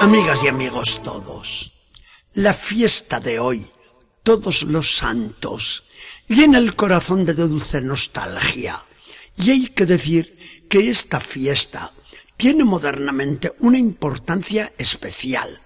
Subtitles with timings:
[0.00, 1.72] Amigas y amigos todos,
[2.32, 3.66] la fiesta de hoy,
[4.22, 5.84] todos los santos,
[6.26, 8.76] llena el corazón de dulce nostalgia.
[9.36, 11.92] Y hay que decir que esta fiesta
[12.38, 15.60] tiene modernamente una importancia especial,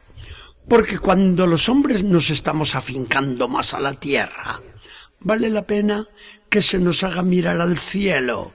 [0.69, 4.61] porque cuando los hombres nos estamos afincando más a la tierra,
[5.21, 6.09] vale la pena
[6.51, 8.53] que se nos haga mirar al cielo,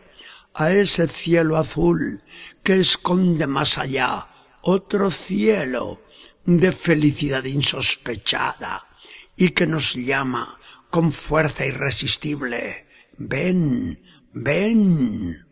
[0.53, 2.21] a ese cielo azul
[2.63, 4.27] que esconde más allá
[4.61, 6.01] otro cielo
[6.45, 8.87] de felicidad insospechada
[9.35, 10.59] y que nos llama
[10.89, 12.87] con fuerza irresistible.
[13.17, 14.01] Ven,
[14.33, 15.45] ven.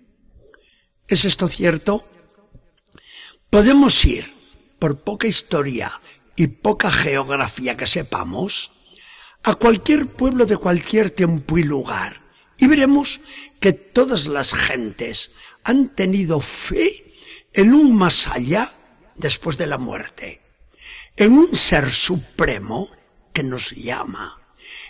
[1.08, 2.08] ¿Es esto cierto?
[3.50, 4.34] Podemos ir,
[4.80, 5.90] por poca historia
[6.36, 8.72] y poca geografía que sepamos,
[9.44, 13.22] a cualquier pueblo de cualquier tiempo y lugar y veremos
[13.60, 15.32] que todas las gentes
[15.64, 17.14] han tenido fe
[17.54, 18.72] en un más allá
[19.18, 20.42] después de la muerte,
[21.16, 22.90] en un ser supremo
[23.34, 24.42] que nos llama,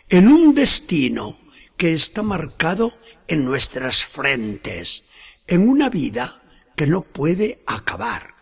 [0.09, 1.39] en un destino
[1.75, 2.97] que está marcado
[3.27, 5.03] en nuestras frentes,
[5.47, 6.43] en una vida
[6.75, 8.35] que no puede acabar.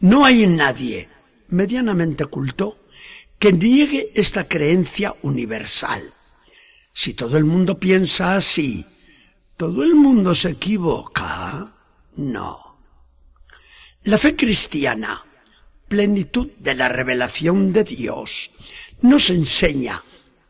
[0.00, 1.08] No hay nadie
[1.48, 2.86] medianamente culto
[3.38, 6.02] que niegue esta creencia universal.
[6.92, 8.86] Si todo el mundo piensa así,
[9.56, 11.74] ¿todo el mundo se equivoca?
[12.16, 12.73] No.
[14.04, 15.24] La fe cristiana,
[15.88, 18.50] plenitud de la revelación de Dios,
[19.00, 20.02] nos enseña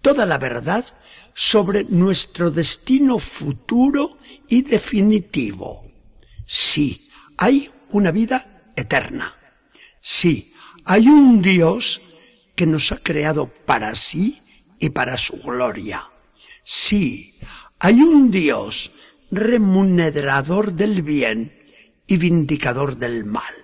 [0.03, 0.85] toda la verdad
[1.35, 5.89] sobre nuestro destino futuro y definitivo.
[6.45, 9.37] Sí, hay una vida eterna.
[10.01, 10.53] Sí,
[10.85, 12.03] hay un Dios
[12.57, 14.43] que nos ha creado para sí
[14.81, 16.03] y para su gloria.
[16.65, 17.39] Sí,
[17.79, 18.91] hay un Dios
[19.31, 21.64] remunerador del bien
[22.15, 23.55] y vindicador del mal.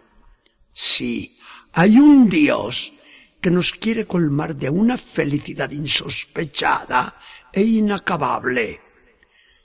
[0.73, 1.39] Sí,
[1.73, 2.93] hay un Dios
[3.41, 7.17] que nos quiere colmar de una felicidad insospechada
[7.53, 8.81] e inacabable.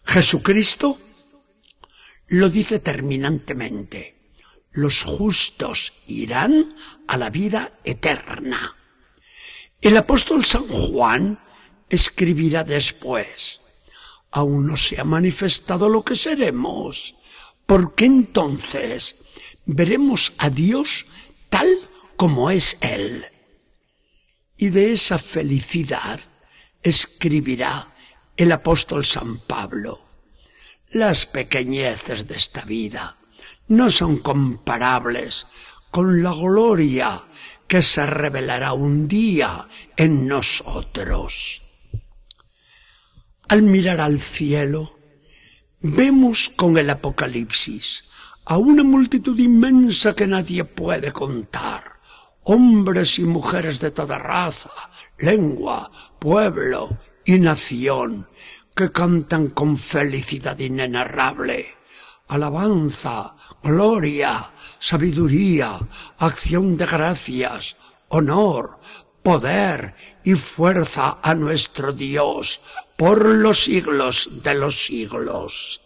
[0.03, 0.99] Jesucristo
[2.27, 4.31] lo dice terminantemente.
[4.71, 6.75] Los justos irán
[7.07, 8.75] a la vida eterna.
[9.81, 11.39] El apóstol San Juan
[11.89, 13.61] escribirá después,
[14.29, 17.15] aún no se ha manifestado lo que seremos,
[17.65, 19.17] porque entonces
[19.65, 21.05] veremos a Dios
[21.49, 21.67] tal
[22.15, 23.25] como es Él.
[24.57, 26.19] Y de esa felicidad
[26.83, 27.91] escribirá
[28.37, 30.05] el apóstol San Pablo.
[30.91, 33.17] Las pequeñeces de esta vida
[33.67, 35.47] no son comparables
[35.91, 37.27] con la gloria
[37.67, 39.67] que se revelará un día
[39.97, 41.63] en nosotros.
[43.47, 44.94] Al mirar al cielo,
[45.87, 48.05] vemos con el Apocalipsis
[48.45, 52.01] a una multitud inmensa que nadie puede contar,
[52.43, 54.71] hombres y mujeres de toda raza,
[55.19, 58.27] lengua, pueblo y nación,
[58.75, 61.67] que cantan con felicidad inenarrable,
[62.29, 65.77] alabanza, gloria, sabiduría,
[66.17, 67.77] acción de gracias,
[68.09, 68.79] honor,
[69.25, 72.61] poder y fuerza a nuestro Dios
[72.95, 75.81] por los siglos de los siglos.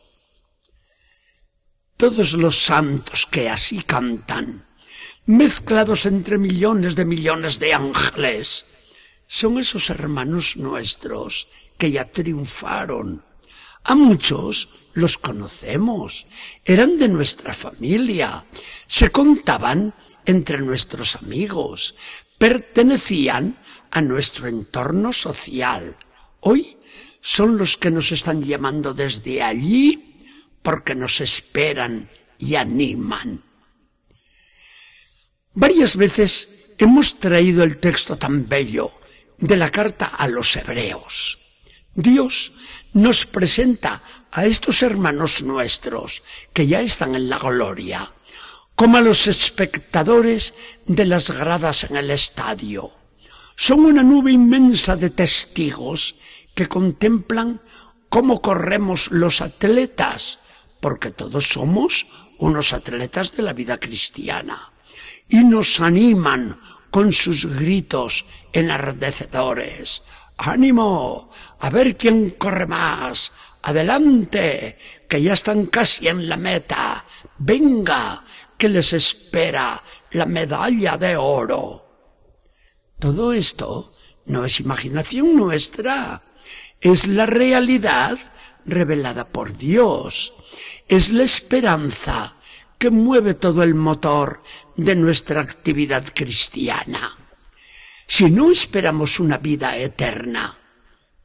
[1.95, 4.67] Todos los santos que así cantan,
[5.25, 8.65] mezclados entre millones de millones de ángeles,
[9.25, 13.23] son esos hermanos nuestros que ya triunfaron.
[13.85, 16.27] A muchos los conocemos,
[16.65, 18.45] eran de nuestra familia,
[18.85, 19.93] se contaban
[20.25, 21.95] entre nuestros amigos,
[22.39, 23.59] pertenecían
[23.91, 25.95] a nuestro entorno social.
[26.39, 26.77] Hoy
[27.21, 30.17] son los que nos están llamando desde allí
[30.63, 33.43] porque nos esperan y animan.
[35.53, 38.93] Varias veces hemos traído el texto tan bello
[39.37, 41.39] de la carta a los hebreos.
[41.93, 42.53] Dios
[42.93, 44.01] nos presenta
[44.31, 48.13] a estos hermanos nuestros que ya están en la gloria
[48.79, 50.53] como a los espectadores
[50.85, 52.91] de las gradas en el estadio.
[53.57, 56.15] Son una nube inmensa de testigos
[56.55, 57.61] que contemplan
[58.07, 60.39] cómo corremos los atletas,
[60.79, 64.71] porque todos somos unos atletas de la vida cristiana,
[65.27, 66.57] y nos animan
[66.89, 68.23] con sus gritos
[68.53, 70.03] enardecedores.
[70.37, 71.29] ¡Ánimo!
[71.59, 73.33] A ver quién corre más.
[73.61, 74.77] Adelante,
[75.09, 77.03] que ya están casi en la meta.
[77.39, 78.23] Venga,
[78.59, 81.85] que les espera la medalla de oro.
[82.99, 83.93] Todo esto
[84.25, 86.21] no es imaginación nuestra,
[86.81, 88.19] es la realidad
[88.65, 90.33] revelada por Dios,
[90.89, 92.35] es la esperanza
[92.77, 94.43] que mueve todo el motor
[94.75, 97.17] de nuestra actividad cristiana.
[98.07, 100.59] Si no esperamos una vida eterna,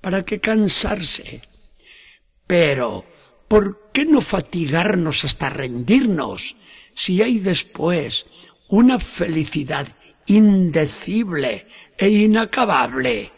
[0.01, 1.43] ¿para qué cansarse?
[2.47, 3.05] Pero,
[3.49, 6.57] ¿por qué no fatigarnos hasta rendirnos
[6.95, 8.27] si hay después
[8.69, 9.87] una felicidad
[10.27, 13.33] indecible e inacabable?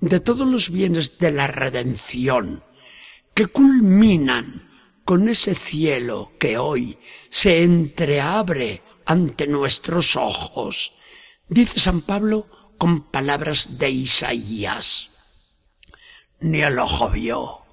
[0.00, 2.64] De todos los bienes de la redención,
[3.34, 4.70] que culminan
[5.04, 6.98] con ese cielo que hoy
[7.28, 10.94] se entreabre ante nuestros ojos,
[11.46, 12.48] dice San Pablo
[12.78, 15.10] con palabras de Isaías.
[16.40, 17.63] Ni el ojo vio,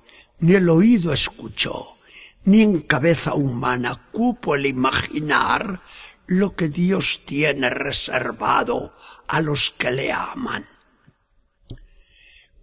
[0.42, 1.98] ni el oído escuchó,
[2.44, 5.82] ni en cabeza humana cupo el imaginar
[6.26, 8.96] lo que Dios tiene reservado
[9.28, 10.66] a los que le aman.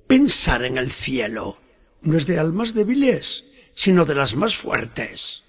[0.08, 1.60] Pensar en el cielo
[2.02, 3.44] no es de almas débiles,
[3.74, 5.44] sino de las más fuertes.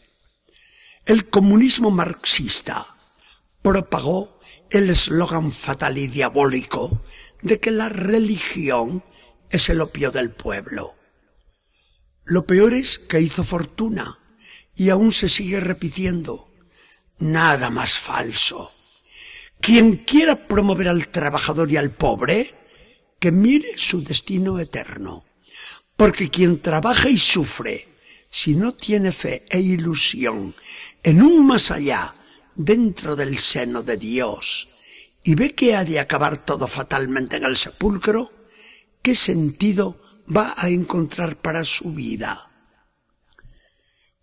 [1.06, 2.86] El comunismo marxista
[3.64, 4.40] propagó
[4.70, 7.02] el eslogan fatal y diabólico
[7.42, 9.04] de que la religión
[9.50, 10.99] es el opio del pueblo.
[12.30, 14.20] Lo peor es que hizo fortuna
[14.76, 16.54] y aún se sigue repitiendo.
[17.18, 18.72] Nada más falso.
[19.60, 22.54] Quien quiera promover al trabajador y al pobre,
[23.20, 25.26] que mire su destino eterno.
[25.98, 27.88] Porque quien trabaja y sufre,
[28.30, 30.54] si no tiene fe e ilusión
[31.02, 32.14] en un más allá
[32.54, 34.70] dentro del seno de Dios
[35.24, 38.32] y ve que ha de acabar todo fatalmente en el sepulcro,
[39.02, 40.00] ¿qué sentido
[40.36, 42.52] va a encontrar para su vida?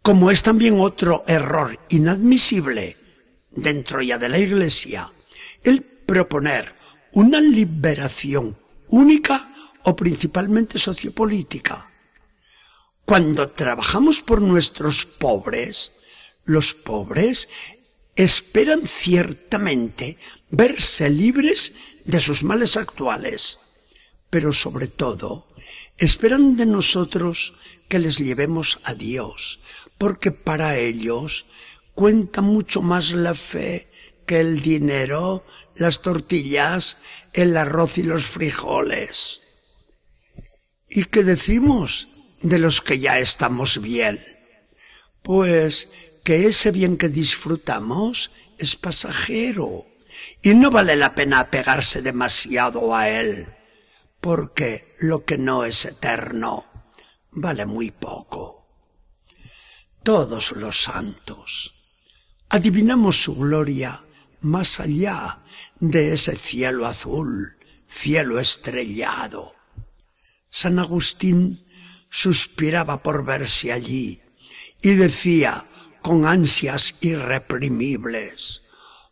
[0.03, 2.97] Como es también otro error inadmisible
[3.51, 5.11] dentro ya de la Iglesia,
[5.65, 6.75] el proponer
[7.13, 8.57] una liberación
[8.89, 9.53] única
[9.85, 11.91] o principalmente sociopolítica.
[13.05, 15.93] Cuando trabajamos por nuestros pobres,
[16.45, 17.49] los pobres
[18.15, 20.19] esperan ciertamente
[20.51, 21.73] verse libres
[22.05, 23.59] de sus males actuales,
[24.31, 25.47] pero sobre todo
[25.99, 27.55] esperan de nosotros
[27.89, 29.61] que les llevemos a Dios,
[29.99, 31.47] porque para ellos
[31.95, 33.89] cuenta mucho más la fe
[34.27, 35.45] que el dinero,
[35.77, 36.99] las tortillas,
[37.33, 39.41] el arroz y los frijoles.
[40.89, 42.09] ¿Y qué decimos
[42.43, 44.21] de los que ya estamos bien?
[45.23, 45.89] Pues
[46.25, 49.87] que ese bien que disfrutamos es pasajero
[50.43, 53.56] y no vale la pena apegarse demasiado a él,
[54.27, 56.65] porque lo que no es eterno
[57.31, 58.67] vale muy poco.
[60.03, 61.77] Todos los santos
[62.49, 64.05] adivinamos su gloria
[64.41, 65.45] más allá
[65.79, 67.57] de ese cielo azul,
[67.87, 69.55] cielo estrellado.
[70.51, 71.65] San Agustín
[72.11, 74.21] suspiraba por verse allí
[74.83, 75.69] y decía
[76.03, 78.63] con ansias irreprimibles,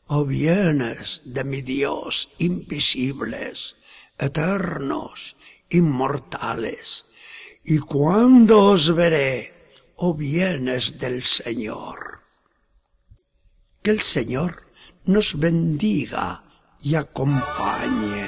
[0.06, 3.76] Oh bienes de mi Dios invisibles,
[4.18, 5.36] eternos,
[5.70, 7.06] inmortales,
[7.64, 9.52] ¿y cuándo os veré,
[9.96, 12.20] oh bienes del Señor?
[13.82, 14.70] Que el Señor
[15.04, 16.42] nos bendiga
[16.80, 18.23] y acompañe.